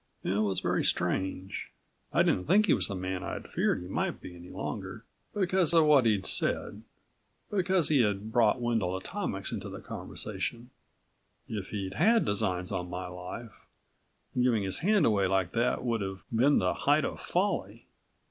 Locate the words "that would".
15.51-16.01